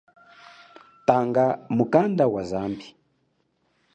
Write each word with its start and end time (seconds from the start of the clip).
Tanga 1.07 1.45
mukanda 1.75 2.25
wa 2.33 2.41
zambi. 2.51 2.87